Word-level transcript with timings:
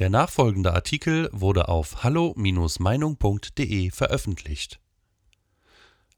Der 0.00 0.08
nachfolgende 0.08 0.72
Artikel 0.72 1.28
wurde 1.30 1.68
auf 1.68 2.02
hallo-meinung.de 2.02 3.90
veröffentlicht. 3.90 4.80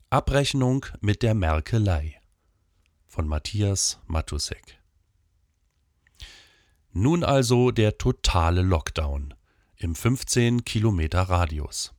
Abrechnung 0.09 0.87
mit 1.01 1.25
der 1.25 1.35
Merkelei 1.35 2.21
von 3.09 3.27
Matthias 3.27 4.01
Matusek. 4.07 4.79
Nun 6.93 7.25
also 7.25 7.73
der 7.73 7.99
totale 7.99 8.63
Lockdown 8.63 9.35
im 9.75 9.97
15 9.97 10.65
Kilometer 10.65 11.23
Radius 11.23 11.93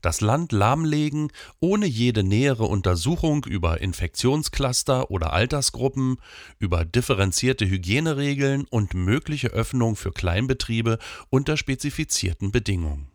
das 0.00 0.20
Land 0.20 0.52
lahmlegen, 0.52 1.32
ohne 1.60 1.86
jede 1.86 2.22
nähere 2.22 2.64
Untersuchung 2.64 3.44
über 3.44 3.80
Infektionscluster 3.80 5.10
oder 5.10 5.32
Altersgruppen, 5.32 6.16
über 6.58 6.84
differenzierte 6.84 7.66
Hygieneregeln 7.66 8.66
und 8.70 8.94
mögliche 8.94 9.48
Öffnung 9.48 9.96
für 9.96 10.12
Kleinbetriebe 10.12 10.98
unter 11.30 11.56
spezifizierten 11.56 12.52
Bedingungen. 12.52 13.08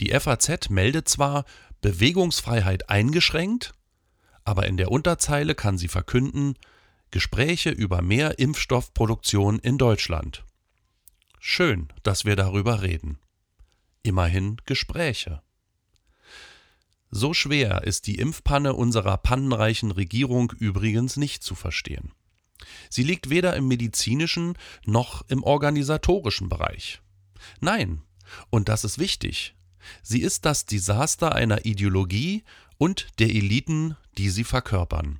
Die 0.00 0.10
FAZ 0.10 0.70
meldet 0.70 1.08
zwar 1.08 1.44
Bewegungsfreiheit 1.80 2.88
eingeschränkt, 2.88 3.72
aber 4.44 4.66
in 4.66 4.76
der 4.76 4.90
Unterzeile 4.90 5.54
kann 5.54 5.78
sie 5.78 5.88
verkünden 5.88 6.54
Gespräche 7.10 7.70
über 7.70 8.02
mehr 8.02 8.38
Impfstoffproduktion 8.38 9.58
in 9.58 9.78
Deutschland. 9.78 10.44
Schön, 11.40 11.88
dass 12.02 12.24
wir 12.24 12.36
darüber 12.36 12.82
reden 12.82 13.18
immerhin 14.08 14.56
Gespräche. 14.64 15.42
So 17.10 17.32
schwer 17.32 17.84
ist 17.84 18.06
die 18.06 18.16
Impfpanne 18.16 18.74
unserer 18.74 19.16
pannenreichen 19.16 19.90
Regierung 19.90 20.52
übrigens 20.58 21.16
nicht 21.16 21.42
zu 21.42 21.54
verstehen. 21.54 22.12
Sie 22.90 23.02
liegt 23.02 23.30
weder 23.30 23.56
im 23.56 23.68
medizinischen 23.68 24.58
noch 24.84 25.24
im 25.28 25.42
organisatorischen 25.42 26.48
Bereich. 26.48 27.00
Nein, 27.60 28.02
und 28.50 28.68
das 28.68 28.84
ist 28.84 28.98
wichtig, 28.98 29.54
sie 30.02 30.20
ist 30.20 30.44
das 30.44 30.66
Desaster 30.66 31.34
einer 31.34 31.64
Ideologie 31.64 32.44
und 32.76 33.06
der 33.20 33.30
Eliten, 33.30 33.96
die 34.18 34.28
sie 34.30 34.44
verkörpern. 34.44 35.18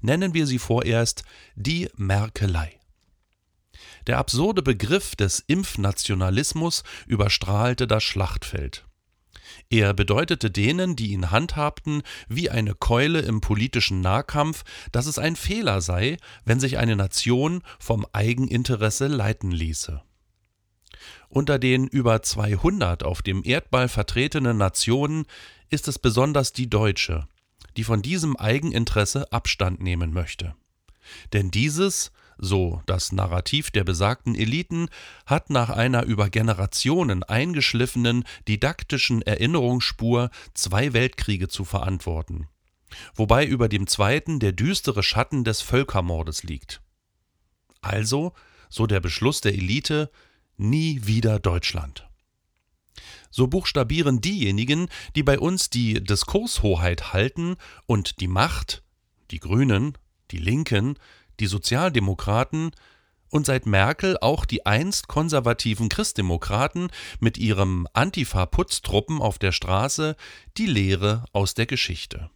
Nennen 0.00 0.34
wir 0.34 0.46
sie 0.46 0.58
vorerst 0.58 1.24
die 1.56 1.88
Merkelei. 1.96 2.77
Der 4.06 4.18
absurde 4.18 4.62
Begriff 4.62 5.16
des 5.16 5.40
Impfnationalismus 5.46 6.82
überstrahlte 7.06 7.86
das 7.86 8.02
Schlachtfeld. 8.04 8.84
Er 9.70 9.94
bedeutete 9.94 10.50
denen, 10.50 10.96
die 10.96 11.12
ihn 11.12 11.30
handhabten, 11.30 12.02
wie 12.28 12.50
eine 12.50 12.74
Keule 12.74 13.20
im 13.20 13.40
politischen 13.40 14.00
Nahkampf, 14.00 14.64
dass 14.92 15.06
es 15.06 15.18
ein 15.18 15.36
Fehler 15.36 15.80
sei, 15.80 16.16
wenn 16.44 16.60
sich 16.60 16.78
eine 16.78 16.96
Nation 16.96 17.62
vom 17.78 18.06
Eigeninteresse 18.12 19.06
leiten 19.06 19.50
ließe. 19.50 20.02
Unter 21.28 21.58
den 21.58 21.86
über 21.86 22.22
200 22.22 23.02
auf 23.02 23.22
dem 23.22 23.42
Erdball 23.44 23.88
vertretenen 23.88 24.56
Nationen 24.56 25.26
ist 25.68 25.86
es 25.88 25.98
besonders 25.98 26.52
die 26.52 26.70
deutsche, 26.70 27.28
die 27.76 27.84
von 27.84 28.00
diesem 28.00 28.36
Eigeninteresse 28.36 29.30
Abstand 29.32 29.80
nehmen 29.80 30.12
möchte. 30.12 30.54
Denn 31.32 31.50
dieses 31.50 32.10
so 32.38 32.82
das 32.86 33.12
Narrativ 33.12 33.70
der 33.70 33.84
besagten 33.84 34.34
Eliten, 34.34 34.88
hat 35.26 35.50
nach 35.50 35.70
einer 35.70 36.04
über 36.04 36.30
Generationen 36.30 37.22
eingeschliffenen 37.22 38.24
didaktischen 38.46 39.22
Erinnerungsspur 39.22 40.30
zwei 40.54 40.92
Weltkriege 40.92 41.48
zu 41.48 41.64
verantworten, 41.64 42.48
wobei 43.14 43.44
über 43.44 43.68
dem 43.68 43.86
zweiten 43.86 44.38
der 44.40 44.52
düstere 44.52 45.02
Schatten 45.02 45.44
des 45.44 45.60
Völkermordes 45.60 46.42
liegt. 46.44 46.80
Also, 47.80 48.32
so 48.68 48.86
der 48.86 49.00
Beschluss 49.00 49.40
der 49.40 49.54
Elite, 49.54 50.10
nie 50.56 51.00
wieder 51.04 51.38
Deutschland. 51.38 52.08
So 53.30 53.46
buchstabieren 53.46 54.20
diejenigen, 54.20 54.88
die 55.14 55.22
bei 55.22 55.38
uns 55.38 55.70
die 55.70 56.02
Diskurshoheit 56.02 57.12
halten 57.12 57.56
und 57.86 58.20
die 58.20 58.28
Macht, 58.28 58.82
die 59.30 59.38
Grünen, 59.38 59.96
die 60.30 60.38
Linken, 60.38 60.98
die 61.40 61.46
Sozialdemokraten 61.46 62.72
und 63.30 63.46
seit 63.46 63.66
Merkel 63.66 64.16
auch 64.20 64.44
die 64.44 64.66
einst 64.66 65.08
konservativen 65.08 65.88
Christdemokraten 65.88 66.90
mit 67.20 67.38
ihrem 67.38 67.86
Antifa-Putztruppen 67.92 69.20
auf 69.20 69.38
der 69.38 69.52
Straße 69.52 70.16
die 70.56 70.66
Lehre 70.66 71.24
aus 71.32 71.54
der 71.54 71.66
Geschichte. 71.66 72.30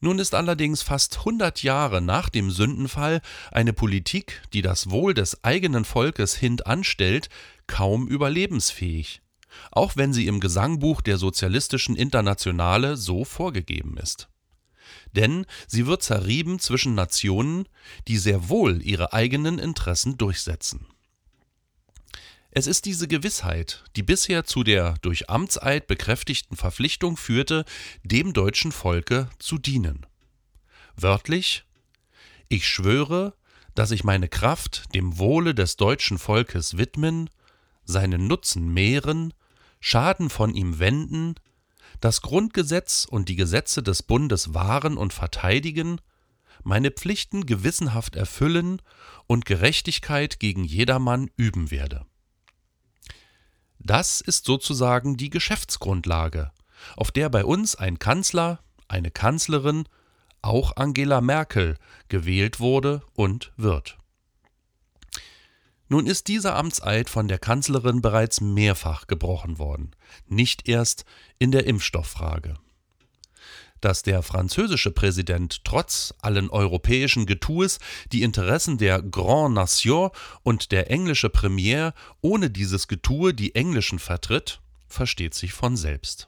Nun 0.00 0.18
ist 0.18 0.34
allerdings 0.34 0.82
fast 0.82 1.18
100 1.18 1.62
Jahre 1.62 2.02
nach 2.02 2.28
dem 2.28 2.50
Sündenfall 2.50 3.20
eine 3.52 3.72
Politik, 3.72 4.42
die 4.52 4.60
das 4.60 4.90
Wohl 4.90 5.14
des 5.14 5.44
eigenen 5.44 5.84
Volkes 5.84 6.34
hintanstellt, 6.34 7.28
kaum 7.68 8.08
überlebensfähig, 8.08 9.22
auch 9.70 9.94
wenn 9.94 10.12
sie 10.12 10.26
im 10.26 10.40
Gesangbuch 10.40 11.02
der 11.02 11.18
Sozialistischen 11.18 11.94
Internationale 11.94 12.96
so 12.96 13.24
vorgegeben 13.24 13.96
ist 13.96 14.31
denn 15.12 15.46
sie 15.66 15.86
wird 15.86 16.02
zerrieben 16.02 16.58
zwischen 16.58 16.94
Nationen, 16.94 17.68
die 18.08 18.18
sehr 18.18 18.48
wohl 18.48 18.82
ihre 18.82 19.12
eigenen 19.12 19.58
Interessen 19.58 20.18
durchsetzen. 20.18 20.86
Es 22.54 22.66
ist 22.66 22.84
diese 22.84 23.08
Gewissheit, 23.08 23.82
die 23.96 24.02
bisher 24.02 24.44
zu 24.44 24.62
der 24.62 24.96
durch 25.00 25.30
Amtseid 25.30 25.86
bekräftigten 25.86 26.54
Verpflichtung 26.54 27.16
führte, 27.16 27.64
dem 28.02 28.34
deutschen 28.34 28.72
Volke 28.72 29.30
zu 29.38 29.56
dienen. 29.56 30.04
Wörtlich 30.94 31.64
Ich 32.48 32.68
schwöre, 32.68 33.34
dass 33.74 33.90
ich 33.90 34.04
meine 34.04 34.28
Kraft 34.28 34.94
dem 34.94 35.18
Wohle 35.18 35.54
des 35.54 35.76
deutschen 35.76 36.18
Volkes 36.18 36.76
widmen, 36.76 37.30
seinen 37.84 38.26
Nutzen 38.26 38.72
mehren, 38.74 39.32
Schaden 39.80 40.28
von 40.28 40.54
ihm 40.54 40.78
wenden, 40.78 41.34
das 42.02 42.20
Grundgesetz 42.20 43.06
und 43.08 43.28
die 43.28 43.36
Gesetze 43.36 43.82
des 43.82 44.02
Bundes 44.02 44.52
wahren 44.54 44.96
und 44.96 45.12
verteidigen, 45.12 46.00
meine 46.64 46.90
Pflichten 46.90 47.46
gewissenhaft 47.46 48.16
erfüllen 48.16 48.82
und 49.26 49.46
Gerechtigkeit 49.46 50.40
gegen 50.40 50.64
jedermann 50.64 51.30
üben 51.36 51.70
werde. 51.70 52.04
Das 53.78 54.20
ist 54.20 54.44
sozusagen 54.44 55.16
die 55.16 55.30
Geschäftsgrundlage, 55.30 56.50
auf 56.96 57.12
der 57.12 57.30
bei 57.30 57.44
uns 57.44 57.76
ein 57.76 58.00
Kanzler, 58.00 58.58
eine 58.88 59.12
Kanzlerin, 59.12 59.84
auch 60.40 60.76
Angela 60.76 61.20
Merkel 61.20 61.78
gewählt 62.08 62.58
wurde 62.58 63.02
und 63.14 63.52
wird. 63.56 63.96
Nun 65.92 66.06
ist 66.06 66.28
dieser 66.28 66.56
Amtseid 66.56 67.10
von 67.10 67.28
der 67.28 67.38
Kanzlerin 67.38 68.00
bereits 68.00 68.40
mehrfach 68.40 69.08
gebrochen 69.08 69.58
worden, 69.58 69.90
nicht 70.26 70.66
erst 70.66 71.04
in 71.38 71.52
der 71.52 71.66
Impfstofffrage. 71.66 72.54
Dass 73.82 74.02
der 74.02 74.22
französische 74.22 74.90
Präsident 74.90 75.64
trotz 75.64 76.14
allen 76.22 76.48
europäischen 76.48 77.26
Getues 77.26 77.78
die 78.10 78.22
Interessen 78.22 78.78
der 78.78 79.02
Grand 79.02 79.54
Nation 79.54 80.08
und 80.42 80.72
der 80.72 80.90
englische 80.90 81.28
Premier 81.28 81.92
ohne 82.22 82.48
dieses 82.48 82.88
Getue 82.88 83.34
die 83.34 83.54
englischen 83.54 83.98
vertritt, 83.98 84.62
versteht 84.88 85.34
sich 85.34 85.52
von 85.52 85.76
selbst. 85.76 86.26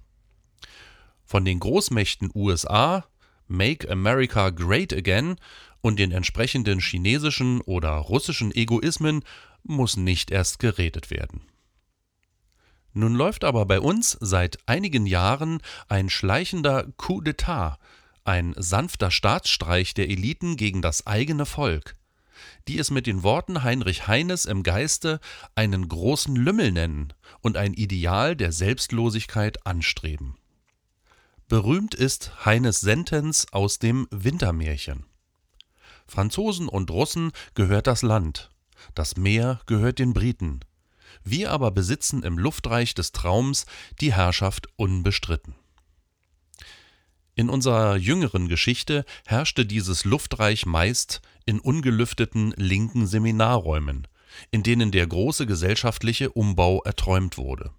Von 1.24 1.46
den 1.46 1.58
Großmächten 1.58 2.30
USA, 2.34 3.06
Make 3.48 3.90
America 3.90 4.50
Great 4.50 4.92
Again 4.92 5.36
und 5.80 5.98
den 5.98 6.12
entsprechenden 6.12 6.80
chinesischen 6.80 7.62
oder 7.62 7.92
russischen 7.92 8.54
Egoismen 8.54 9.22
muss 9.64 9.96
nicht 9.96 10.30
erst 10.30 10.58
geredet 10.58 11.10
werden. 11.10 11.42
Nun 12.92 13.14
läuft 13.14 13.42
aber 13.42 13.66
bei 13.66 13.80
uns 13.80 14.16
seit 14.20 14.58
einigen 14.66 15.04
Jahren 15.04 15.60
ein 15.88 16.08
schleichender 16.08 16.86
Coup 16.96 17.22
d'etat, 17.24 17.78
ein 18.24 18.54
sanfter 18.56 19.10
Staatsstreich 19.10 19.94
der 19.94 20.08
Eliten 20.08 20.56
gegen 20.56 20.80
das 20.80 21.06
eigene 21.06 21.44
Volk, 21.44 21.96
die 22.68 22.78
es 22.78 22.90
mit 22.90 23.06
den 23.06 23.22
Worten 23.22 23.64
Heinrich 23.64 24.06
Heines 24.06 24.44
im 24.44 24.62
Geiste 24.62 25.20
einen 25.56 25.88
großen 25.88 26.36
Lümmel 26.36 26.72
nennen 26.72 27.12
und 27.40 27.56
ein 27.56 27.74
Ideal 27.74 28.36
der 28.36 28.52
Selbstlosigkeit 28.52 29.66
anstreben. 29.66 30.36
Berühmt 31.48 31.94
ist 31.94 32.44
Heines 32.44 32.80
Sentenz 32.80 33.46
aus 33.50 33.78
dem 33.78 34.06
Wintermärchen. 34.10 35.04
Franzosen 36.06 36.68
und 36.68 36.90
Russen 36.90 37.32
gehört 37.54 37.86
das 37.86 38.02
Land, 38.02 38.50
das 38.94 39.16
Meer 39.16 39.60
gehört 39.66 39.98
den 39.98 40.12
Briten. 40.14 40.60
Wir 41.22 41.50
aber 41.50 41.70
besitzen 41.70 42.22
im 42.22 42.38
Luftreich 42.38 42.94
des 42.94 43.12
Traums 43.12 43.66
die 44.00 44.12
Herrschaft 44.12 44.68
unbestritten. 44.76 45.54
In 47.36 47.50
unserer 47.50 47.96
jüngeren 47.96 48.48
Geschichte 48.48 49.04
herrschte 49.26 49.66
dieses 49.66 50.04
Luftreich 50.04 50.66
meist 50.66 51.20
in 51.46 51.58
ungelüfteten 51.58 52.54
linken 52.56 53.06
Seminarräumen, 53.06 54.06
in 54.50 54.62
denen 54.62 54.92
der 54.92 55.06
große 55.06 55.46
gesellschaftliche 55.46 56.30
Umbau 56.30 56.82
erträumt 56.82 57.36
wurde. 57.36 57.72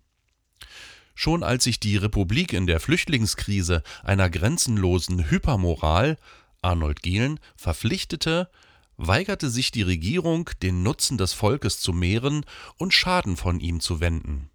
Schon 1.14 1.44
als 1.44 1.64
sich 1.64 1.80
die 1.80 1.96
Republik 1.96 2.52
in 2.52 2.68
der 2.68 2.82
Flüchtlingskrise 2.82 3.84
einer 4.04 4.30
grenzenlosen 4.30 5.30
Hypermoral 5.30 6.18
Arnold 6.62 7.02
Gehlen 7.02 7.40
verpflichtete, 7.56 8.50
weigerte 8.98 9.50
sich 9.50 9.72
die 9.72 9.82
Regierung, 9.82 10.50
den 10.62 10.84
Nutzen 10.84 11.18
des 11.18 11.34
Volkes 11.34 11.80
zu 11.80 11.94
mehren 11.94 12.46
und 12.78 12.94
Schaden 12.94 13.38
von 13.38 13.60
ihm 13.60 13.80
zu 13.80 14.00
wenden. 14.00 14.50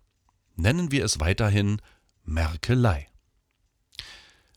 Nennen 0.56 0.90
wir 0.90 1.04
es 1.04 1.20
weiterhin 1.20 1.80
Merkelei. 2.24 3.08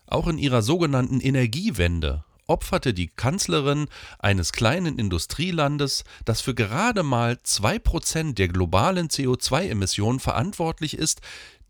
Auch 0.05 0.27
in 0.27 0.37
ihrer 0.37 0.61
sogenannten 0.61 1.19
Energiewende 1.19 2.23
opferte 2.45 2.93
die 2.93 3.07
Kanzlerin 3.07 3.87
eines 4.19 4.51
kleinen 4.51 4.99
Industrielandes, 4.99 6.03
das 6.25 6.41
für 6.41 6.53
gerade 6.53 7.03
mal 7.03 7.41
zwei 7.43 7.79
Prozent 7.79 8.37
der 8.37 8.49
globalen 8.49 9.07
CO2-Emissionen 9.07 10.19
verantwortlich 10.19 10.97
ist, 10.97 11.21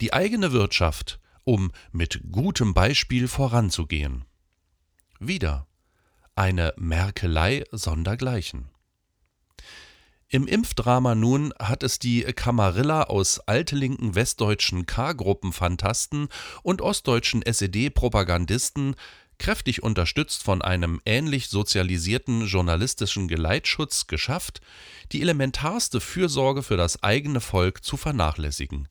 die 0.02 0.14
eigene 0.14 0.52
Wirtschaft, 0.52 1.20
um 1.44 1.72
mit 1.92 2.22
gutem 2.32 2.74
Beispiel 2.74 3.28
voranzugehen. 3.28 4.26
Wieder 5.20 5.68
eine 6.36 6.74
Merkelei 6.78 7.64
sondergleichen. 7.72 8.70
Im 10.30 10.48
Impfdrama 10.48 11.14
nun 11.14 11.54
hat 11.60 11.84
es 11.84 12.00
die 12.00 12.24
Kamarilla 12.24 13.04
aus 13.04 13.40
altlinken 13.42 14.16
westdeutschen 14.16 14.88
K-Gruppen-Fantasten 14.88 16.28
und 16.64 16.82
ostdeutschen 16.82 17.44
SED-Propagandisten 17.44 18.96
kräftig 19.38 19.84
unterstützt 19.84 20.42
von 20.42 20.62
einem 20.62 21.02
ähnlich 21.06 21.50
sozialisierten 21.50 22.48
journalistischen 22.48 23.28
Geleitschutz 23.28 24.08
geschafft, 24.08 24.62
die 25.12 25.22
elementarste 25.22 26.00
Fürsorge 26.02 26.64
für 26.64 26.78
das 26.78 27.04
eigene 27.04 27.42
Volk 27.42 27.84
zu 27.84 27.98
vernachlässigen. 27.98 28.88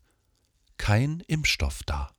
Kein 0.77 1.25
Impfstoff 1.27 1.83
da. 1.85 2.11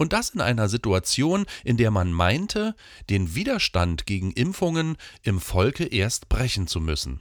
Und 0.00 0.14
das 0.14 0.30
in 0.30 0.40
einer 0.40 0.70
Situation, 0.70 1.44
in 1.62 1.76
der 1.76 1.90
man 1.90 2.10
meinte, 2.10 2.74
den 3.10 3.34
Widerstand 3.34 4.06
gegen 4.06 4.30
Impfungen 4.30 4.96
im 5.22 5.42
Volke 5.42 5.84
erst 5.84 6.30
brechen 6.30 6.66
zu 6.66 6.80
müssen. 6.80 7.20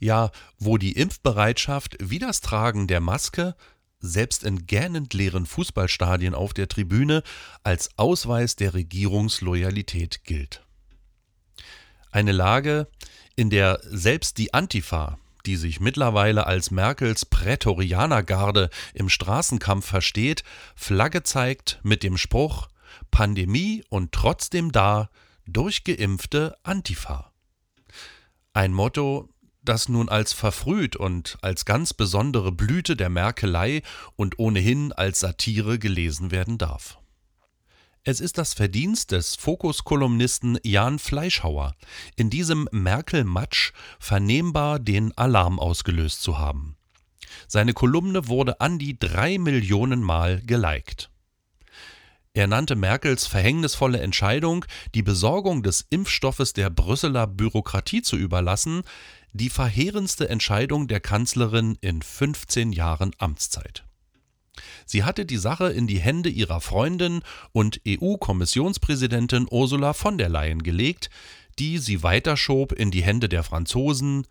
Ja, 0.00 0.30
wo 0.58 0.78
die 0.78 0.92
Impfbereitschaft 0.92 1.98
wie 2.00 2.18
das 2.18 2.40
Tragen 2.40 2.86
der 2.86 3.00
Maske 3.00 3.54
selbst 3.98 4.42
in 4.42 4.66
gähnend 4.66 5.12
leeren 5.12 5.44
Fußballstadien 5.44 6.34
auf 6.34 6.54
der 6.54 6.68
Tribüne 6.68 7.22
als 7.62 7.90
Ausweis 7.98 8.56
der 8.56 8.72
Regierungsloyalität 8.72 10.24
gilt. 10.24 10.64
Eine 12.10 12.32
Lage, 12.32 12.88
in 13.34 13.50
der 13.50 13.80
selbst 13.82 14.38
die 14.38 14.54
Antifa, 14.54 15.18
die 15.46 15.56
sich 15.56 15.80
mittlerweile 15.80 16.46
als 16.46 16.70
Merkels 16.70 17.24
Prätorianergarde 17.24 18.70
im 18.94 19.08
Straßenkampf 19.08 19.86
versteht, 19.86 20.42
Flagge 20.74 21.22
zeigt 21.22 21.80
mit 21.82 22.02
dem 22.02 22.16
Spruch 22.16 22.68
Pandemie 23.10 23.84
und 23.88 24.12
trotzdem 24.12 24.72
da, 24.72 25.10
durchgeimpfte 25.46 26.56
Antifa. 26.64 27.32
Ein 28.52 28.72
Motto, 28.72 29.28
das 29.62 29.88
nun 29.88 30.08
als 30.08 30.32
verfrüht 30.32 30.96
und 30.96 31.38
als 31.42 31.64
ganz 31.64 31.92
besondere 31.92 32.52
Blüte 32.52 32.96
der 32.96 33.10
Merkelei 33.10 33.82
und 34.16 34.38
ohnehin 34.38 34.92
als 34.92 35.20
Satire 35.20 35.78
gelesen 35.78 36.30
werden 36.30 36.58
darf. 36.58 36.98
Es 38.08 38.20
ist 38.20 38.38
das 38.38 38.54
Verdienst 38.54 39.10
des 39.10 39.34
Fokus-Kolumnisten 39.34 40.60
Jan 40.62 41.00
Fleischhauer, 41.00 41.74
in 42.14 42.30
diesem 42.30 42.68
Merkel-Matsch 42.70 43.72
vernehmbar 43.98 44.78
den 44.78 45.10
Alarm 45.18 45.58
ausgelöst 45.58 46.22
zu 46.22 46.38
haben. 46.38 46.76
Seine 47.48 47.72
Kolumne 47.72 48.28
wurde 48.28 48.60
an 48.60 48.78
die 48.78 48.96
drei 48.96 49.38
Millionen 49.38 50.04
Mal 50.04 50.40
geliked. 50.42 51.10
Er 52.32 52.46
nannte 52.46 52.76
Merkels 52.76 53.26
verhängnisvolle 53.26 53.98
Entscheidung, 53.98 54.64
die 54.94 55.02
Besorgung 55.02 55.64
des 55.64 55.84
Impfstoffes 55.90 56.52
der 56.52 56.70
Brüsseler 56.70 57.26
Bürokratie 57.26 58.02
zu 58.02 58.16
überlassen, 58.16 58.82
die 59.32 59.50
verheerendste 59.50 60.28
Entscheidung 60.28 60.86
der 60.86 61.00
Kanzlerin 61.00 61.76
in 61.80 62.02
15 62.02 62.70
Jahren 62.70 63.10
Amtszeit. 63.18 63.85
Sie 64.86 65.04
hatte 65.04 65.26
die 65.26 65.36
Sache 65.36 65.70
in 65.70 65.86
die 65.86 65.98
Hände 65.98 66.30
ihrer 66.30 66.60
Freundin 66.60 67.22
und 67.52 67.80
EU-Kommissionspräsidentin 67.86 69.46
Ursula 69.50 69.92
von 69.92 70.16
der 70.16 70.28
Leyen 70.28 70.62
gelegt, 70.62 71.10
die 71.58 71.78
sie 71.78 72.02
weiterschob 72.02 72.72
in 72.72 72.90
die 72.90 73.02
Hände 73.02 73.28
der 73.28 73.42
Franzosen, 73.42 74.26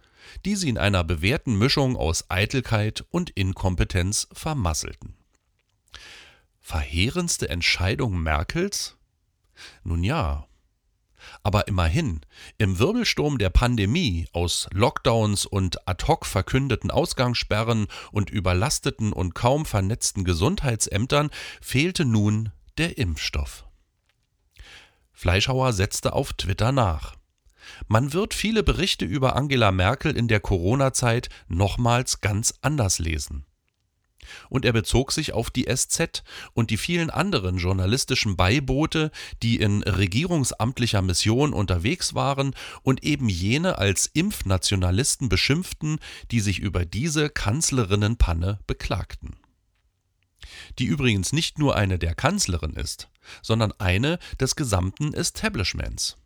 die 0.45 0.55
sie 0.55 0.69
in 0.69 0.77
einer 0.77 1.03
bewährten 1.03 1.57
Mischung 1.57 1.97
aus 1.97 2.29
Eitelkeit 2.29 3.03
und 3.11 3.31
Inkompetenz 3.31 4.27
vermasselten. 4.31 5.13
Verheerendste 6.61 7.49
Entscheidung 7.49 8.17
Merkels? 8.23 8.97
Nun 9.83 10.03
ja, 10.03 10.47
aber 11.43 11.67
immerhin, 11.67 12.21
im 12.57 12.79
Wirbelsturm 12.79 13.37
der 13.37 13.49
Pandemie 13.49 14.27
aus 14.33 14.67
Lockdowns 14.73 15.45
und 15.45 15.87
ad 15.87 16.05
hoc 16.07 16.25
verkündeten 16.25 16.91
Ausgangssperren 16.91 17.87
und 18.11 18.29
überlasteten 18.29 19.13
und 19.13 19.35
kaum 19.35 19.65
vernetzten 19.65 20.23
Gesundheitsämtern 20.23 21.29
fehlte 21.61 22.05
nun 22.05 22.51
der 22.77 22.97
Impfstoff. 22.97 23.65
Fleischhauer 25.13 25.73
setzte 25.73 26.13
auf 26.13 26.33
Twitter 26.33 26.71
nach. 26.71 27.15
Man 27.87 28.13
wird 28.13 28.33
viele 28.33 28.63
Berichte 28.63 29.05
über 29.05 29.35
Angela 29.35 29.71
Merkel 29.71 30.15
in 30.15 30.27
der 30.27 30.39
Corona-Zeit 30.39 31.29
nochmals 31.47 32.21
ganz 32.21 32.53
anders 32.61 32.99
lesen 32.99 33.45
und 34.49 34.65
er 34.65 34.73
bezog 34.73 35.11
sich 35.11 35.33
auf 35.33 35.49
die 35.49 35.65
SZ 35.73 36.23
und 36.53 36.69
die 36.69 36.77
vielen 36.77 37.09
anderen 37.09 37.57
journalistischen 37.57 38.35
Beiboote, 38.35 39.11
die 39.41 39.57
in 39.59 39.83
regierungsamtlicher 39.83 41.01
Mission 41.01 41.53
unterwegs 41.53 42.13
waren 42.15 42.55
und 42.83 43.03
eben 43.03 43.29
jene 43.29 43.77
als 43.77 44.07
Impfnationalisten 44.07 45.29
beschimpften, 45.29 45.99
die 46.31 46.39
sich 46.39 46.59
über 46.59 46.85
diese 46.85 47.29
Kanzlerinnenpanne 47.29 48.59
beklagten. 48.67 49.35
Die 50.79 50.85
übrigens 50.85 51.33
nicht 51.33 51.59
nur 51.59 51.75
eine 51.75 51.99
der 51.99 52.15
Kanzlerin 52.15 52.73
ist, 52.73 53.09
sondern 53.41 53.73
eine 53.79 54.19
des 54.39 54.55
gesamten 54.55 55.13
Establishments. 55.13 56.17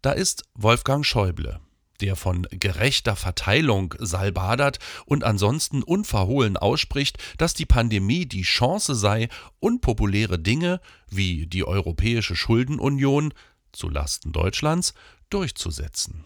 Da 0.00 0.12
ist 0.12 0.44
Wolfgang 0.54 1.04
Schäuble, 1.04 1.60
der 2.00 2.16
von 2.16 2.46
gerechter 2.50 3.16
Verteilung 3.16 3.94
salbadert 3.98 4.78
und 5.06 5.24
ansonsten 5.24 5.82
unverhohlen 5.82 6.56
ausspricht, 6.56 7.18
dass 7.38 7.54
die 7.54 7.66
Pandemie 7.66 8.26
die 8.26 8.42
Chance 8.42 8.94
sei, 8.94 9.28
unpopuläre 9.60 10.38
Dinge 10.38 10.80
wie 11.08 11.46
die 11.46 11.64
Europäische 11.64 12.34
Schuldenunion 12.34 13.32
zu 13.72 13.88
Lasten 13.88 14.32
Deutschlands 14.32 14.94
durchzusetzen. 15.30 16.24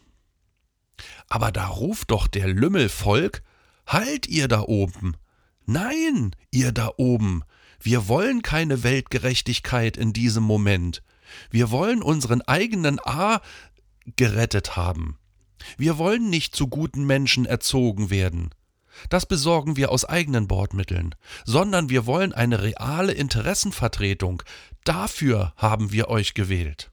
Aber 1.28 1.52
da 1.52 1.66
ruft 1.66 2.10
doch 2.10 2.26
der 2.26 2.48
Lümmelvolk 2.48 3.42
Halt 3.86 4.26
ihr 4.26 4.48
da 4.48 4.62
oben. 4.62 5.16
Nein, 5.64 6.34
ihr 6.50 6.72
da 6.72 6.90
oben. 6.96 7.44
Wir 7.80 8.08
wollen 8.08 8.42
keine 8.42 8.82
Weltgerechtigkeit 8.82 9.96
in 9.96 10.12
diesem 10.12 10.42
Moment. 10.42 11.02
Wir 11.50 11.70
wollen 11.70 12.02
unseren 12.02 12.42
eigenen 12.42 12.98
A 13.04 13.40
gerettet 14.16 14.76
haben. 14.76 15.18
Wir 15.76 15.98
wollen 15.98 16.30
nicht 16.30 16.54
zu 16.54 16.68
guten 16.68 17.04
Menschen 17.04 17.46
erzogen 17.46 18.10
werden. 18.10 18.50
Das 19.08 19.26
besorgen 19.26 19.76
wir 19.76 19.90
aus 19.90 20.04
eigenen 20.04 20.48
Bordmitteln, 20.48 21.14
sondern 21.44 21.90
wir 21.90 22.06
wollen 22.06 22.32
eine 22.32 22.62
reale 22.62 23.12
Interessenvertretung. 23.12 24.42
Dafür 24.84 25.52
haben 25.56 25.92
wir 25.92 26.08
euch 26.08 26.34
gewählt. 26.34 26.90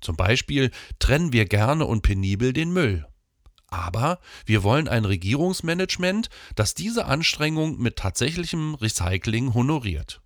Zum 0.00 0.16
Beispiel 0.16 0.70
trennen 0.98 1.32
wir 1.32 1.46
gerne 1.46 1.86
und 1.86 2.02
penibel 2.02 2.52
den 2.52 2.72
Müll. 2.72 3.06
Aber 3.68 4.20
wir 4.44 4.62
wollen 4.62 4.88
ein 4.88 5.04
Regierungsmanagement, 5.04 6.28
das 6.54 6.74
diese 6.74 7.06
Anstrengung 7.06 7.78
mit 7.78 7.96
tatsächlichem 7.96 8.74
Recycling 8.74 9.54
honoriert. 9.54 10.20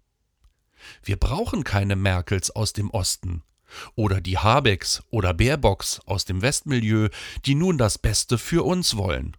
Wir 1.02 1.16
brauchen 1.16 1.64
keine 1.64 1.96
Merkels 1.96 2.50
aus 2.50 2.72
dem 2.72 2.90
Osten. 2.90 3.42
Oder 3.94 4.20
die 4.20 4.38
Habecks 4.38 5.02
oder 5.10 5.34
Baerbocks 5.34 6.00
aus 6.06 6.24
dem 6.24 6.42
Westmilieu, 6.42 7.08
die 7.44 7.54
nun 7.54 7.78
das 7.78 7.98
Beste 7.98 8.38
für 8.38 8.64
uns 8.64 8.96
wollen. 8.96 9.36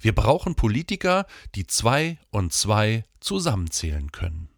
Wir 0.00 0.14
brauchen 0.14 0.54
Politiker, 0.54 1.26
die 1.54 1.66
zwei 1.66 2.18
und 2.30 2.52
zwei 2.52 3.04
zusammenzählen 3.20 4.12
können. 4.12 4.48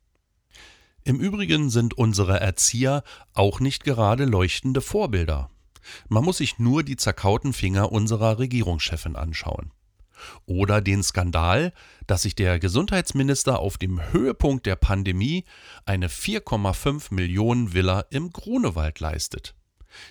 Im 1.05 1.19
Übrigen 1.19 1.71
sind 1.71 1.95
unsere 1.95 2.39
Erzieher 2.41 3.03
auch 3.35 3.59
nicht 3.59 3.83
gerade 3.83 4.25
leuchtende 4.25 4.81
Vorbilder. 4.81 5.51
Man 6.09 6.25
muss 6.25 6.39
sich 6.39 6.59
nur 6.59 6.85
die 6.85 6.97
zerkauten 6.97 7.53
Finger 7.53 7.91
unserer 7.91 8.39
Regierungschefin 8.39 9.17
anschauen. 9.17 9.73
Oder 10.47 10.81
den 10.81 11.03
Skandal, 11.03 11.73
dass 12.07 12.23
sich 12.23 12.35
der 12.35 12.59
Gesundheitsminister 12.59 13.59
auf 13.59 13.79
dem 13.79 14.13
Höhepunkt 14.13 14.67
der 14.67 14.77
Pandemie 14.77 15.45
eine 15.85 16.09
4,5 16.09 17.15
Millionen 17.15 17.75
Villa 17.75 18.05
im 18.11 18.31
Grunewald 18.33 19.01
leistet, 19.01 19.55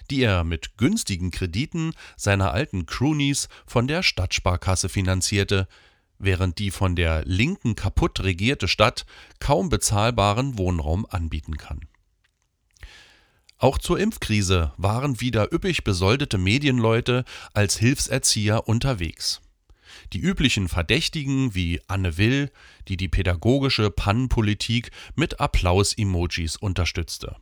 die 0.09 0.23
er 0.23 0.43
mit 0.43 0.77
günstigen 0.77 1.31
Krediten 1.31 1.93
seiner 2.17 2.51
alten 2.51 2.85
Croonies 2.85 3.49
von 3.65 3.87
der 3.87 4.03
Stadtsparkasse 4.03 4.89
finanzierte, 4.89 5.67
während 6.19 6.59
die 6.59 6.71
von 6.71 6.95
der 6.95 7.25
Linken 7.25 7.75
kaputt 7.75 8.23
regierte 8.23 8.67
Stadt 8.67 9.05
kaum 9.39 9.69
bezahlbaren 9.69 10.57
Wohnraum 10.57 11.05
anbieten 11.09 11.57
kann. 11.57 11.81
Auch 13.61 13.77
zur 13.77 13.99
Impfkrise 13.99 14.73
waren 14.77 15.21
wieder 15.21 15.53
üppig 15.53 15.83
besoldete 15.83 16.39
Medienleute 16.39 17.25
als 17.53 17.77
Hilfserzieher 17.77 18.67
unterwegs. 18.67 19.39
Die 20.13 20.19
üblichen 20.19 20.67
Verdächtigen 20.67 21.55
wie 21.55 21.81
Anne 21.87 22.17
Will, 22.17 22.51
die 22.87 22.97
die 22.97 23.07
pädagogische 23.07 23.91
Pannenpolitik 23.91 24.91
mit 25.15 25.39
Applaus-Emojis 25.39 26.57
unterstützte. 26.57 27.35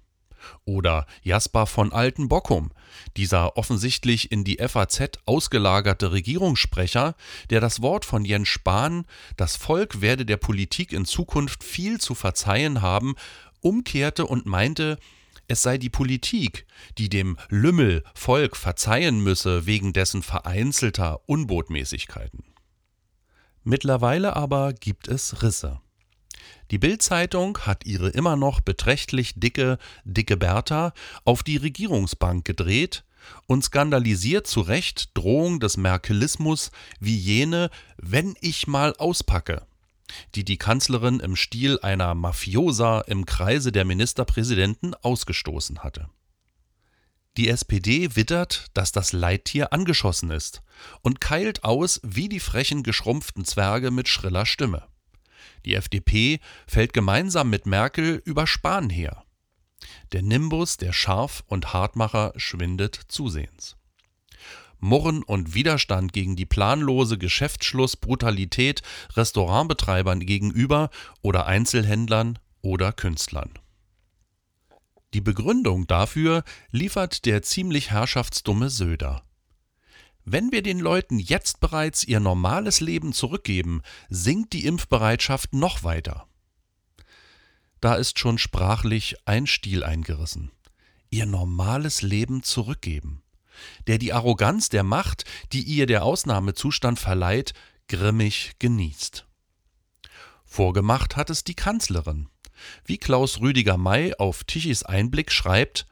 Oder 0.66 1.06
Jasper 1.22 1.66
von 1.66 1.92
Altenbockum, 1.92 2.72
dieser 3.18 3.58
offensichtlich 3.58 4.32
in 4.32 4.44
die 4.44 4.58
FAZ 4.58 5.20
ausgelagerte 5.26 6.12
Regierungssprecher, 6.12 7.16
der 7.50 7.62
das 7.62 7.82
Wort 7.82 8.06
von 8.06 8.26
Jens 8.26 8.48
Spahn, 8.48 9.06
das 9.38 9.56
Volk 9.56 10.02
werde 10.02 10.26
der 10.26 10.38
Politik 10.38 10.94
in 10.94 11.06
Zukunft 11.06 11.64
viel 11.64 12.00
zu 12.00 12.16
verzeihen 12.16 12.82
haben, 12.82 13.16
umkehrte 13.62 14.26
und 14.26 14.46
meinte, 14.46 14.98
es 15.50 15.64
sei 15.64 15.78
die 15.78 15.90
Politik, 15.90 16.66
die 16.98 17.10
dem 17.10 17.38
Lümmel 17.50 18.04
Volk 18.14 18.56
verzeihen 18.56 19.20
müsse 19.22 19.66
wegen 19.66 19.94
dessen 19.94 20.22
vereinzelter 20.22 21.28
Unbotmäßigkeiten. 21.28 22.44
Mittlerweile 23.64 24.36
aber 24.36 24.74
gibt 24.74 25.08
es 25.08 25.42
Risse. 25.42 25.82
Die 26.72 26.78
Bild-Zeitung 26.78 27.58
hat 27.60 27.86
ihre 27.86 28.10
immer 28.10 28.36
noch 28.36 28.62
beträchtlich 28.62 29.34
dicke 29.36 29.80
Dicke 30.06 30.38
Bertha 30.38 30.94
auf 31.26 31.44
die 31.44 31.58
Regierungsbank 31.58 32.46
gedreht 32.46 33.04
und 33.48 33.64
skandalisiert 33.64 34.48
zu 34.48 34.62
Recht 34.62 35.18
Drohung 35.18 35.60
des 35.60 35.78
Merkelismus 35.78 36.72
wie 37.00 37.18
jene 37.18 37.70
Wenn 37.98 38.36
ich 38.40 38.68
mal 38.68 38.96
auspacke 38.98 39.66
die 40.36 40.44
die 40.44 40.58
Kanzlerin 40.58 41.20
im 41.20 41.36
Stil 41.36 41.80
einer 41.82 42.16
Mafiosa 42.16 43.02
im 43.02 43.26
Kreise 43.26 43.72
der 43.72 43.86
Ministerpräsidenten 43.86 44.96
ausgestoßen 44.96 45.80
hatte. 45.80 46.10
Die 47.38 47.48
SPD 47.48 48.16
wittert, 48.16 48.66
dass 48.74 48.92
das 48.92 49.14
Leittier 49.14 49.72
angeschossen 49.72 50.32
ist 50.32 50.62
und 51.02 51.22
keilt 51.22 51.64
aus 51.64 52.02
wie 52.04 52.28
die 52.28 52.40
frechen 52.40 52.84
geschrumpften 52.84 53.46
Zwerge 53.46 53.92
mit 53.92 54.10
schriller 54.10 54.46
Stimme. 54.46 54.88
Die 55.66 55.76
FDP 55.76 56.40
fällt 56.68 56.94
gemeinsam 56.94 57.50
mit 57.50 57.66
Merkel 57.66 58.22
über 58.26 58.48
Spahn 58.48 58.90
her. 58.90 59.24
Der 60.12 60.22
Nimbus 60.22 60.78
der 60.78 60.92
Scharf- 60.92 61.44
und 61.48 61.74
Hartmacher 61.74 62.34
schwindet 62.36 63.00
zusehends. 63.08 63.78
Murren 64.80 65.24
und 65.24 65.54
Widerstand 65.54 66.14
gegen 66.14 66.36
die 66.36 66.46
planlose 66.46 67.18
Geschäftsschlussbrutalität 67.18 68.82
Restaurantbetreibern 69.16 70.22
gegenüber 70.22 70.90
oder 71.22 71.46
Einzelhändlern 71.46 72.40
oder 72.62 72.94
Künstlern. 72.94 73.52
Die 75.14 75.22
Begründung 75.22 75.88
dafür 75.88 76.44
liefert 76.72 77.26
der 77.26 77.42
ziemlich 77.42 77.92
herrschaftsdumme 77.92 78.70
Söder. 78.70 79.24
Wenn 80.24 80.52
wir 80.52 80.62
den 80.62 80.80
Leuten 80.80 81.18
jetzt 81.18 81.60
bereits 81.60 82.04
ihr 82.04 82.20
normales 82.20 82.82
Leben 82.82 83.14
zurückgeben, 83.14 83.82
sinkt 84.10 84.54
die 84.54 84.66
Impfbereitschaft 84.66 85.54
noch 85.54 85.84
weiter. 85.84 86.28
Da 87.82 87.96
ist 87.96 88.20
schon 88.20 88.38
sprachlich 88.38 89.16
ein 89.26 89.48
Stil 89.48 89.84
eingerissen. 89.84 90.52
Ihr 91.10 91.26
normales 91.26 92.04
Leben 92.04 92.44
zurückgeben 92.44 93.24
der 93.88 93.98
die 93.98 94.14
Arroganz 94.14 94.70
der 94.70 94.84
Macht, 94.84 95.26
die 95.54 95.62
ihr 95.62 95.86
der 95.86 96.04
Ausnahmezustand 96.04 97.00
verleiht, 97.00 97.54
grimmig 97.88 98.54
genießt. 98.60 99.26
Vorgemacht 100.46 101.16
hat 101.16 101.30
es 101.30 101.44
die 101.44 101.56
Kanzlerin. 101.56 102.30
Wie 102.84 102.98
Klaus 102.98 103.40
Rüdiger 103.40 103.78
May 103.78 104.14
auf 104.16 104.44
Tichys 104.44 104.84
Einblick 104.84 105.32
schreibt, 105.32 105.86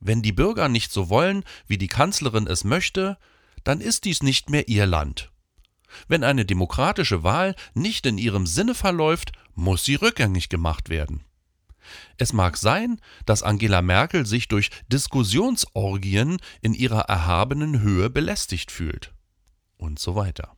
wenn 0.00 0.22
die 0.22 0.32
Bürger 0.32 0.68
nicht 0.68 0.92
so 0.92 1.08
wollen, 1.08 1.44
wie 1.66 1.78
die 1.78 1.88
Kanzlerin 1.88 2.46
es 2.46 2.64
möchte, 2.64 3.18
dann 3.64 3.80
ist 3.80 4.04
dies 4.04 4.22
nicht 4.22 4.48
mehr 4.50 4.68
ihr 4.68 4.86
Land. 4.86 5.30
Wenn 6.06 6.24
eine 6.24 6.44
demokratische 6.44 7.22
Wahl 7.22 7.54
nicht 7.74 8.06
in 8.06 8.18
ihrem 8.18 8.46
Sinne 8.46 8.74
verläuft, 8.74 9.32
muss 9.54 9.84
sie 9.84 9.96
rückgängig 9.96 10.48
gemacht 10.48 10.88
werden. 10.88 11.24
Es 12.16 12.32
mag 12.32 12.56
sein, 12.56 13.00
dass 13.26 13.42
Angela 13.42 13.82
Merkel 13.82 14.26
sich 14.26 14.48
durch 14.48 14.70
Diskussionsorgien 14.88 16.38
in 16.60 16.74
ihrer 16.74 17.02
erhabenen 17.02 17.80
Höhe 17.80 18.10
belästigt 18.10 18.70
fühlt. 18.70 19.12
Und 19.76 19.98
so 19.98 20.14
weiter. 20.16 20.56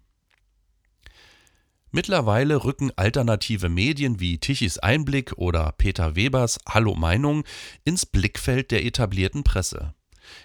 Mittlerweile 1.92 2.64
rücken 2.64 2.92
alternative 2.94 3.68
Medien 3.68 4.20
wie 4.20 4.38
Tichys 4.38 4.78
Einblick 4.78 5.32
oder 5.36 5.72
Peter 5.76 6.14
Webers 6.14 6.60
Hallo 6.68 6.94
Meinung 6.94 7.44
ins 7.84 8.06
Blickfeld 8.06 8.70
der 8.70 8.84
etablierten 8.84 9.42
Presse. 9.42 9.94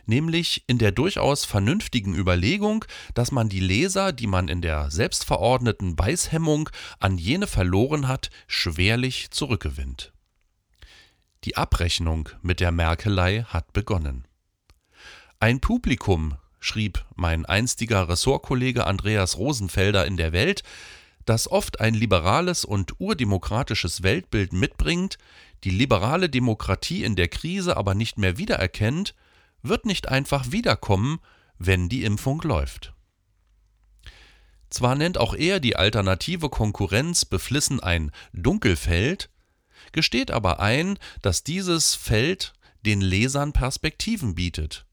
Nämlich 0.07 0.63
in 0.65 0.79
der 0.79 0.91
durchaus 0.91 1.45
vernünftigen 1.45 2.15
Überlegung, 2.15 2.85
dass 3.13 3.31
man 3.31 3.47
die 3.47 3.59
Leser, 3.59 4.11
die 4.11 4.25
man 4.25 4.47
in 4.47 4.61
der 4.61 4.89
selbstverordneten 4.89 5.95
Beißhemmung 5.95 6.71
an 6.99 7.19
jene 7.19 7.45
verloren 7.45 8.07
hat, 8.07 8.31
schwerlich 8.47 9.29
zurückgewinnt. 9.29 10.14
Die 11.45 11.57
Abrechnung 11.57 12.29
mit 12.41 12.59
der 12.59 12.71
Merkelei 12.71 13.43
hat 13.43 13.71
begonnen. 13.71 14.27
Ein 15.39 15.61
Publikum, 15.61 16.37
schrieb 16.59 17.05
mein 17.13 17.45
einstiger 17.45 18.09
Ressortkollege 18.09 18.87
Andreas 18.87 19.37
Rosenfelder 19.37 20.07
in 20.07 20.17
der 20.17 20.33
Welt, 20.33 20.63
das 21.25 21.47
oft 21.47 21.81
ein 21.81 21.93
liberales 21.93 22.65
und 22.65 22.99
urdemokratisches 22.99 24.01
Weltbild 24.01 24.53
mitbringt, 24.53 25.19
die 25.63 25.69
liberale 25.69 26.29
Demokratie 26.29 27.03
in 27.03 27.15
der 27.15 27.27
Krise 27.27 27.77
aber 27.77 27.93
nicht 27.93 28.17
mehr 28.17 28.39
wiedererkennt, 28.39 29.13
wird 29.61 29.85
nicht 29.85 30.09
einfach 30.09 30.51
wiederkommen, 30.51 31.19
wenn 31.59 31.89
die 31.89 32.05
Impfung 32.05 32.41
läuft. 32.41 32.95
Zwar 34.71 34.95
nennt 34.95 35.19
auch 35.19 35.35
er 35.35 35.59
die 35.59 35.75
alternative 35.75 36.49
Konkurrenz 36.49 37.23
beflissen 37.23 37.79
ein 37.79 38.11
Dunkelfeld, 38.33 39.29
gesteht 39.95 40.29
aber 40.29 40.59
ein, 40.59 40.99
dass 41.23 41.43
dieses 41.43 41.95
Feld 41.95 42.53
den 42.85 43.01
Lesern 43.01 43.53
Perspektiven 43.53 44.35
bietet, 44.35 44.85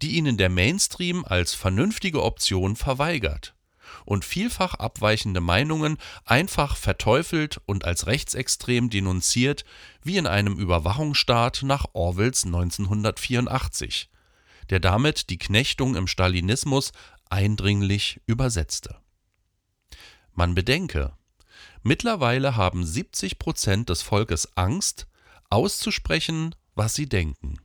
die 0.00 0.12
ihnen 0.12 0.36
der 0.36 0.50
Mainstream 0.50 1.24
als 1.24 1.54
vernünftige 1.54 2.22
Option 2.22 2.76
verweigert 2.76 3.54
und 4.04 4.24
vielfach 4.24 4.74
abweichende 4.74 5.40
Meinungen 5.40 5.96
einfach 6.24 6.76
verteufelt 6.76 7.60
und 7.66 7.84
als 7.84 8.06
rechtsextrem 8.06 8.90
denunziert, 8.90 9.64
wie 10.02 10.18
in 10.18 10.26
einem 10.26 10.58
Überwachungsstaat 10.58 11.62
nach 11.64 11.86
Orwells 11.94 12.44
1984, 12.44 14.10
der 14.70 14.80
damit 14.80 15.30
die 15.30 15.38
Knechtung 15.38 15.96
im 15.96 16.06
Stalinismus 16.06 16.92
eindringlich 17.30 18.20
übersetzte. 18.26 18.96
Man 20.34 20.54
bedenke, 20.54 21.12
Mittlerweile 21.82 22.56
haben 22.56 22.84
70 22.84 23.38
Prozent 23.38 23.88
des 23.88 24.02
Volkes 24.02 24.56
Angst, 24.56 25.06
auszusprechen, 25.50 26.54
was 26.74 26.94
sie 26.94 27.08
denken. 27.08 27.56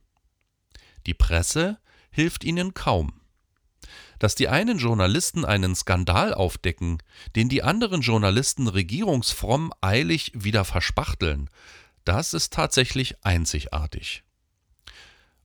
Die 1.06 1.14
Presse 1.14 1.78
hilft 2.10 2.44
ihnen 2.44 2.74
kaum. 2.74 3.20
Dass 4.18 4.34
die 4.34 4.48
einen 4.48 4.78
Journalisten 4.78 5.44
einen 5.44 5.76
Skandal 5.76 6.34
aufdecken, 6.34 6.98
den 7.36 7.48
die 7.48 7.62
anderen 7.62 8.00
Journalisten 8.00 8.66
regierungsfromm 8.66 9.72
eilig 9.80 10.32
wieder 10.34 10.64
verspachteln, 10.64 11.48
das 12.04 12.34
ist 12.34 12.52
tatsächlich 12.52 13.24
einzigartig. 13.24 14.24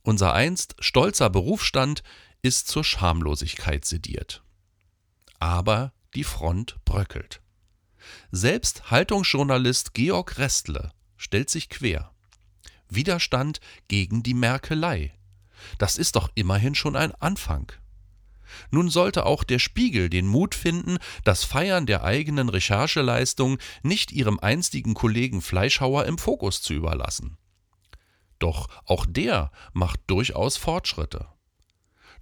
Unser 0.01 0.33
einst 0.33 0.75
stolzer 0.79 1.29
Berufsstand 1.29 2.03
ist 2.41 2.67
zur 2.67 2.83
Schamlosigkeit 2.83 3.85
sediert. 3.85 4.43
Aber 5.39 5.93
die 6.15 6.23
Front 6.23 6.77
bröckelt. 6.83 7.42
Selbst 8.31 8.91
Haltungsjournalist 8.91 9.93
Georg 9.93 10.37
Restle 10.37 10.91
stellt 11.17 11.49
sich 11.49 11.69
quer. 11.69 12.11
Widerstand 12.89 13.59
gegen 13.87 14.23
die 14.23 14.33
Merkelei. 14.33 15.13
Das 15.77 15.97
ist 15.97 16.15
doch 16.15 16.29
immerhin 16.35 16.75
schon 16.75 16.95
ein 16.95 17.13
Anfang. 17.15 17.71
Nun 18.69 18.89
sollte 18.89 19.25
auch 19.25 19.43
der 19.43 19.59
Spiegel 19.59 20.09
den 20.09 20.27
Mut 20.27 20.53
finden, 20.55 20.97
das 21.23 21.43
Feiern 21.43 21.85
der 21.85 22.03
eigenen 22.03 22.49
Rechercheleistung 22.49 23.57
nicht 23.81 24.11
ihrem 24.11 24.39
einstigen 24.39 24.93
Kollegen 24.93 25.41
Fleischhauer 25.41 26.05
im 26.05 26.17
Fokus 26.17 26.61
zu 26.61 26.73
überlassen. 26.73 27.37
Doch 28.39 28.67
auch 28.85 29.05
der 29.07 29.51
macht 29.73 30.01
durchaus 30.07 30.57
Fortschritte. 30.57 31.27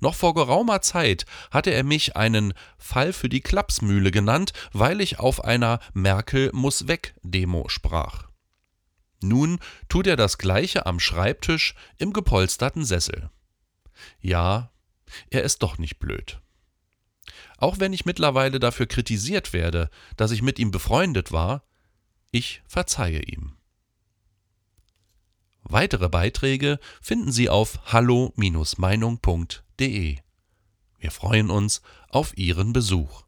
Noch 0.01 0.15
vor 0.15 0.33
geraumer 0.33 0.81
Zeit 0.81 1.25
hatte 1.51 1.69
er 1.69 1.83
mich 1.83 2.17
einen 2.17 2.53
Fall 2.77 3.13
für 3.13 3.29
die 3.29 3.41
Klapsmühle 3.41 4.11
genannt, 4.11 4.51
weil 4.73 4.99
ich 4.99 5.19
auf 5.19 5.43
einer 5.43 5.79
Merkel 5.93 6.49
muss 6.53 6.87
weg 6.87 7.13
Demo 7.21 7.69
sprach. 7.69 8.27
Nun 9.21 9.59
tut 9.87 10.07
er 10.07 10.15
das 10.15 10.39
gleiche 10.39 10.87
am 10.87 10.99
Schreibtisch 10.99 11.75
im 11.97 12.11
gepolsterten 12.13 12.83
Sessel. 12.83 13.29
Ja, 14.19 14.71
er 15.29 15.43
ist 15.43 15.61
doch 15.61 15.77
nicht 15.77 15.99
blöd. 15.99 16.41
Auch 17.57 17.79
wenn 17.79 17.93
ich 17.93 18.05
mittlerweile 18.05 18.59
dafür 18.59 18.87
kritisiert 18.87 19.53
werde, 19.53 19.91
dass 20.17 20.31
ich 20.31 20.41
mit 20.41 20.57
ihm 20.57 20.71
befreundet 20.71 21.31
war, 21.31 21.63
ich 22.31 22.63
verzeihe 22.65 23.21
ihm. 23.21 23.55
Weitere 25.63 26.09
Beiträge 26.09 26.79
finden 27.01 27.31
Sie 27.31 27.49
auf 27.49 27.93
hallo-meinung.de. 27.93 30.17
Wir 30.99 31.11
freuen 31.11 31.49
uns 31.49 31.81
auf 32.09 32.37
Ihren 32.37 32.73
Besuch. 32.73 33.23